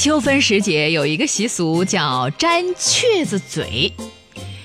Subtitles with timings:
[0.00, 3.92] 秋分时节有一个习俗叫粘雀子嘴，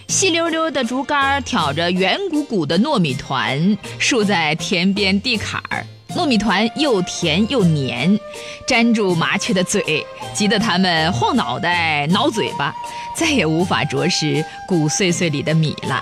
[0.07, 5.85] 细溜溜的竹竿挑着圆鼓鼓的糯米团，竖在田边地坎儿。
[6.15, 8.17] 糯米团又甜又黏，
[8.65, 12.73] 粘住麻雀的嘴，急得它们晃脑袋、挠嘴巴，
[13.13, 16.01] 再也无法啄食谷穗穗里的米了。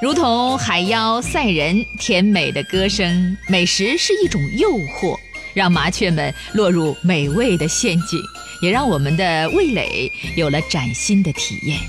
[0.00, 5.18] 如同海妖赛人甜美的歌声，美食是一种诱惑，
[5.58, 8.20] 让麻雀们落入美味的陷阱，
[8.62, 11.80] 也让我们的味蕾有了崭新的体验。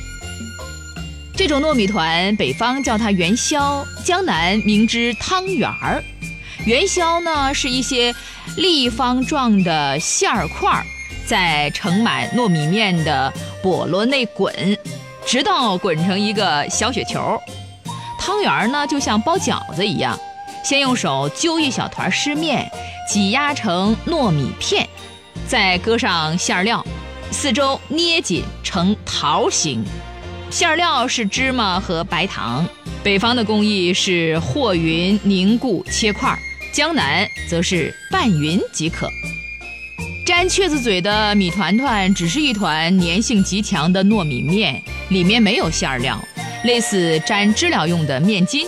[1.38, 6.04] 这种糯米团，北方叫它元宵，江南名之汤圆儿。
[6.66, 8.14] 元宵呢，是一些
[8.58, 10.84] 立方状的馅儿块儿，
[11.28, 13.32] 在盛满糯米面的
[13.64, 14.52] 笸箩内滚，
[15.28, 17.40] 直到滚成一个小雪球。
[18.18, 20.20] 汤圆儿呢，就像包饺子一样，
[20.66, 22.70] 先用手揪一小团湿面，
[23.10, 24.88] 挤压成糯米片，
[25.48, 26.86] 再搁上馅料，
[27.32, 29.84] 四周捏紧成桃形。
[30.52, 32.64] 馅料是芝麻和白糖。
[33.02, 36.38] 北方的工艺是和匀凝固切块。
[36.72, 39.10] 江南则是拌匀即可。
[40.28, 46.24] 粘雀子嘴的米团团只是一团粘性极强的糯米面，里面没有馅料，
[46.64, 48.68] 类似粘知了用的面筋。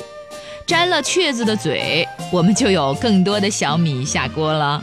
[0.65, 4.81] 粘了雀子的嘴，我们就有更多的小米下锅了。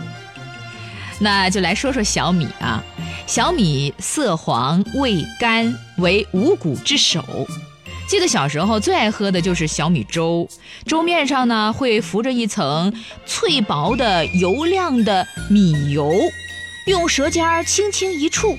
[1.19, 2.85] 那就来说说小米啊，
[3.27, 7.25] 小米色黄味甘，为五谷之首。
[8.07, 10.49] 记得小时候最爱喝的就是小米粥，
[10.87, 12.93] 粥面上呢会浮着一层
[13.27, 16.13] 脆薄的油亮的米油，
[16.87, 18.57] 用舌尖轻轻一触，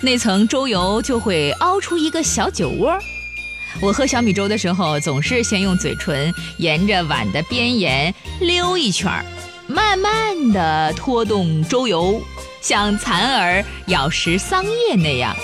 [0.00, 2.96] 那层粥油就会凹出一个小酒窝。
[3.80, 9.24] 我喝小米粥的时候，总是先用嘴唇沿着碗的边沿溜一圈儿，
[9.66, 12.20] 慢慢地拖动粥油，
[12.62, 15.36] 像蚕儿咬食桑叶那样。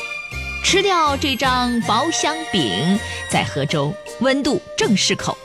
[0.65, 5.37] 吃掉这张薄香饼，再喝粥，温度正适口。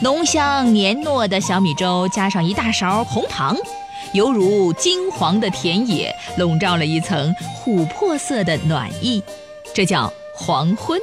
[0.00, 3.56] 浓香黏糯的小米粥，加上一大勺红糖，
[4.14, 7.34] 犹如金黄的田野，笼罩了一层
[7.64, 9.22] 琥珀色的暖意。
[9.74, 10.98] 这叫黄昏。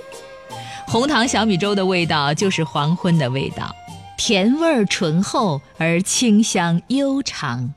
[0.90, 3.76] 红糖小米粥的味道就是黄昏的味道，
[4.18, 7.74] 甜味醇厚而清香悠长，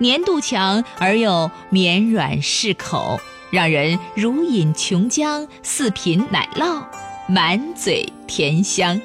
[0.00, 3.20] 粘度强而又绵软适口。
[3.50, 6.82] 让人如饮琼浆，似品奶酪，
[7.28, 8.98] 满嘴甜香。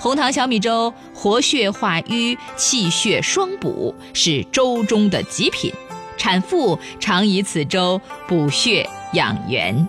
[0.00, 5.72] 红糖小米粥活血化瘀，气血双补，是粥中的极品。
[6.16, 9.86] 产妇常以此粥补血养元。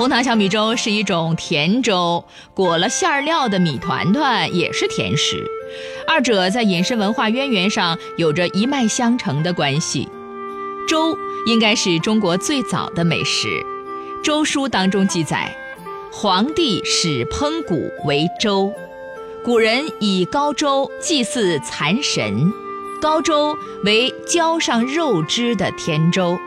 [0.00, 2.24] 红糖小米粥是一种甜粥，
[2.54, 5.44] 裹了馅料的米团团也是甜食，
[6.08, 10.08] 二者在饮食文化渊源上有着一脉相承的关系。
[10.88, 13.48] 粥应该是中国最早的美食，
[14.22, 15.54] 《周书》当中记载，
[16.10, 18.72] 皇帝始烹谷为粥，
[19.44, 22.50] 古人以高粥祭祀蚕神，
[23.02, 26.38] 高粥为浇上肉汁的甜粥。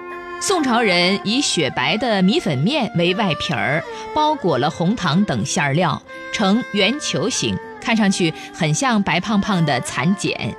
[0.46, 3.82] 宋朝人以雪白的米粉面为外皮儿，
[4.14, 10.54] 包裹了红糖等馅料，呈圆球形，看上去很像白胖胖的蚕茧，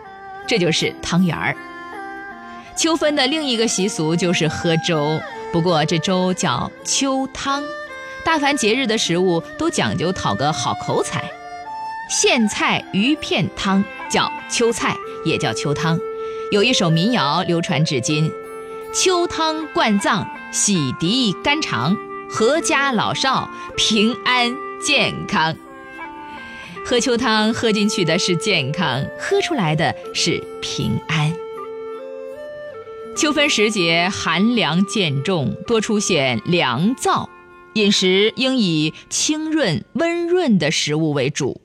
[0.47, 1.55] 这就是汤圆儿。
[2.75, 5.21] 秋分的另一个习俗就是喝粥，
[5.53, 7.63] 不过这粥叫秋汤。
[8.25, 11.23] 大凡节日的食物都讲究讨个好口彩。
[12.11, 14.97] 苋菜鱼片汤叫秋菜，
[15.27, 16.01] 也叫秋汤。
[16.51, 18.33] 有一首民谣流传至今：
[18.95, 21.97] 秋汤灌脏，洗涤肝肠，
[22.31, 25.57] 阖家老少平安健康。
[26.87, 31.35] 喝秋汤喝进去的是健康，喝出来的是平安。
[33.17, 37.29] 秋分时节，寒凉渐重，多出现凉燥，
[37.73, 41.61] 饮食应以清润温润的食物为主。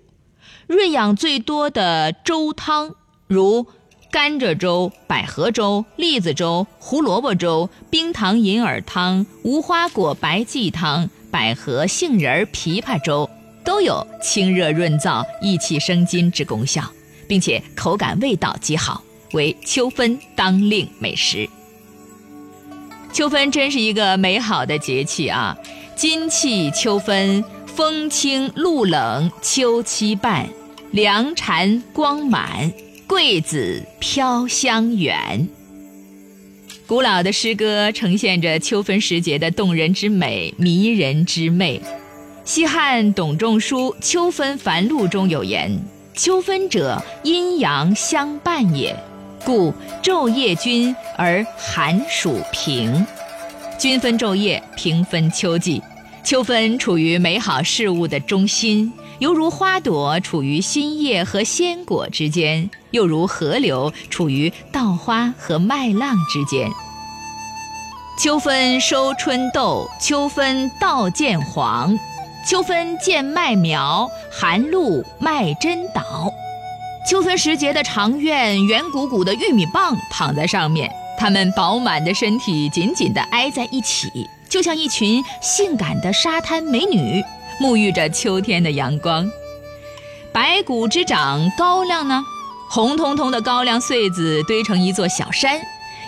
[0.65, 2.95] 润养最多的粥汤，
[3.27, 3.67] 如
[4.11, 13.29] 甘蔗粥、百合粥、栗子粥、胡萝卜粥、冰糖银耳汤、无花果白剂汤、百合杏仁枇杷粥，
[13.63, 16.83] 都有清热润燥、益气生津之功效，
[17.27, 19.03] 并且口感味道极好。
[19.33, 21.47] 为秋分当令美食。
[23.13, 25.55] 秋分真是一个美好的节气啊！
[25.95, 30.49] 金气秋分，风清露冷，秋期半，
[30.89, 32.73] 凉蝉光满，
[33.09, 35.47] 桂子飘香远。
[36.85, 41.81] 古老的诗歌呈现着秋分时节的动人之美、迷人之魅。
[42.45, 45.75] 西汉董仲舒《秋分繁露》中有言
[46.13, 48.95] ：“秋分者，阴阳相伴也。”
[49.43, 49.73] 故
[50.03, 53.03] 昼夜均而寒暑平。
[53.79, 55.81] 均分昼夜，平分秋季。
[56.23, 66.69] 秋分处于美好事物的中心，犹如花朵处于新叶和鲜果之间，又如河流处于稻花和麦浪之间。
[68.17, 71.97] 秋分收春豆，秋分稻见黄，
[72.45, 76.03] 秋分见麦苗，寒露麦真倒。
[77.09, 84.29] 秋分时节的长院，圆鼓鼓的玉米棒躺在上面，它们饱满的身体紧紧地挨在一起。
[84.49, 87.23] 就像一群性感的沙滩美女，
[87.61, 89.31] 沐浴着秋天的阳光。
[90.33, 92.23] 白骨之长高粱呢，
[92.71, 95.59] 红彤彤的高粱穗子堆成一座小山，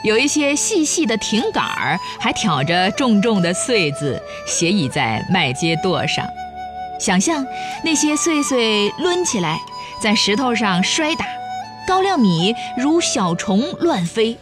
[0.04, 6.24] 有一些细细的挺杆儿，还挑着重重的穗子，斜倚在麦秸垛上。
[7.00, 7.44] 想象
[7.84, 9.60] 那些穗穗抡起来，
[10.00, 11.26] 在石头上摔打，
[11.88, 14.38] 高粱米如小虫乱飞。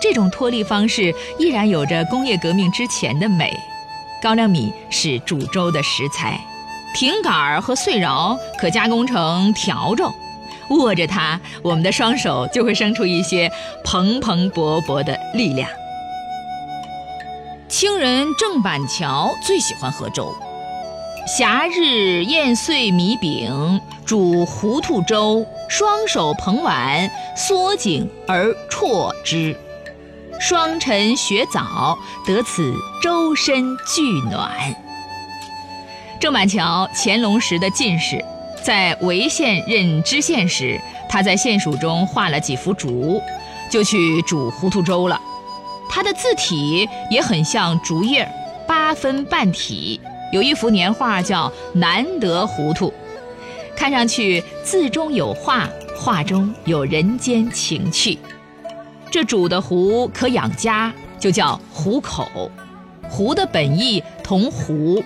[0.00, 3.58] 这种脱粒方式依然有着工业革命之前的美。
[4.22, 6.38] 高粱米是煮粥的食材，
[6.94, 10.14] 挺杆儿和穗饶可加工成笤帚，
[10.70, 13.50] 握着它，我们的双手就会生出一些
[13.84, 15.68] 蓬蓬勃勃的力量。
[17.68, 20.34] 清人郑板桥最喜欢喝粥，
[21.26, 29.56] 夏日宴碎米饼，煮糊涂粥，双手捧碗，缩颈而啜之。
[30.38, 34.50] 霜晨雪早，得此周身俱暖。
[36.20, 38.24] 郑板桥乾隆时的进士，
[38.66, 40.76] 在潍县任知县时，
[41.08, 43.22] 他在县署中画了几幅竹，
[43.70, 45.20] 就去煮糊涂粥了。
[45.88, 48.28] 他的字体也很像竹叶，
[48.66, 50.00] 八分半体。
[50.32, 51.48] 有一幅年画叫
[51.78, 52.88] 《难得糊涂》，
[53.76, 58.18] 看上去字中有画，画中有人间情趣。
[59.12, 62.50] 这煮的糊可养家，就叫糊口。
[63.08, 65.00] 糊的本意同糊，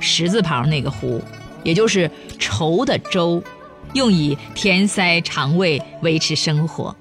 [0.00, 1.18] 十字旁那个糊，
[1.66, 2.08] 也就是
[2.38, 3.42] 稠的粥，
[3.92, 6.94] 用以填塞肠胃，维持生活。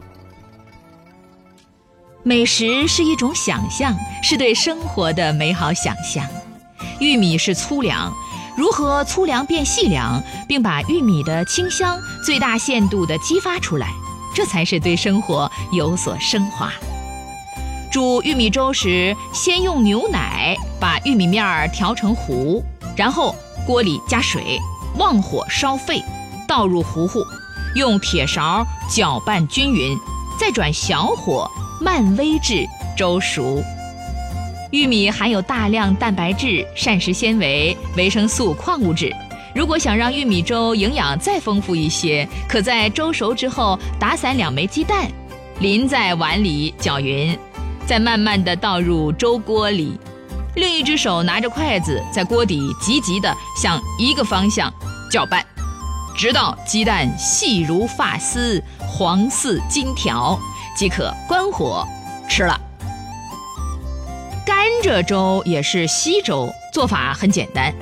[2.24, 6.26] 美食是一种想象，是对生活的美好想象。
[7.00, 8.12] 玉米是粗粮，
[8.58, 13.88] 如何粗粮变细粮，并把玉米的清香最大限度地激发出来？
[14.34, 16.74] 这才是对生活有所升华。
[17.92, 22.64] 煮玉米粥时，先用牛奶把玉米面儿调成糊，
[22.98, 23.36] 然后
[23.66, 24.60] 锅里加水，
[24.98, 26.02] 旺火烧沸，
[26.48, 27.26] 倒入糊糊，
[27.76, 29.98] 用铁勺搅拌均匀，
[30.40, 31.50] 再转小火
[31.82, 32.64] 慢煨至
[32.96, 33.64] 粥熟。
[34.72, 39.12] 玉米含有大量蛋白质、膳食纤维、维生素、矿物质。
[39.56, 45.08] 如果想让玉米粥营养再丰富一些，可在粥熟之后打散两枚鸡蛋，
[45.60, 47.38] 淋在碗里搅匀，
[47.88, 49.98] 再慢慢地倒入粥锅里。
[50.56, 54.74] 另一只手拿着筷子在锅底急急地向一个方向
[55.12, 55.46] 搅拌，
[56.18, 60.40] 直到鸡蛋细如发丝、黄似金条，
[60.78, 61.86] 即可关火
[62.30, 62.60] 吃了。
[64.46, 67.74] 甘蔗粥也是稀粥，做法很简单，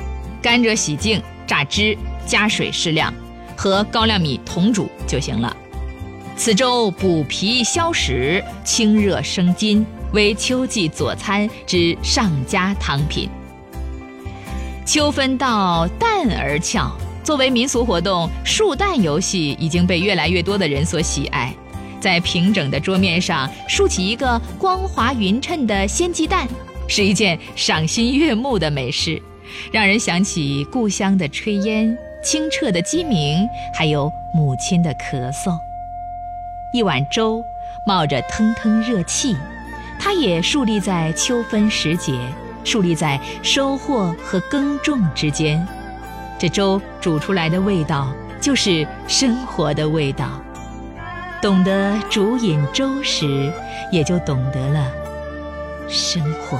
[0.41, 1.21] 甘蔗洗净。
[1.45, 1.95] 榨汁，
[2.25, 3.13] 加水适量，
[3.55, 5.55] 和高粱米同煮就行了。
[6.37, 13.29] 此粥补脾消食、清热生津，为秋季佐餐之上佳汤品。
[14.85, 16.91] 秋分到，蛋儿俏。
[17.23, 21.53] 作为民俗活动，竖蛋游戏已经被越来越多的人所喜爱。
[21.99, 26.45] 在平整的桌面上竖起一个光滑匀称的鲜鸡蛋，
[26.87, 29.21] 是一件赏心悦目的美事。
[29.71, 35.57] 让人想起故乡的炊烟、清澈的鸡鸣，还有母亲的咳嗽。
[36.73, 37.41] 一碗粥
[37.85, 39.37] 冒着腾腾热气，
[39.99, 42.13] 它也树立在秋分时节，
[42.63, 45.65] 树立在收获和耕种之间。
[46.37, 50.41] 这粥煮出来的味道，就是生活的味道。
[51.41, 53.51] 懂得煮饮粥时，
[53.91, 54.91] 也就懂得了
[55.89, 56.59] 生活。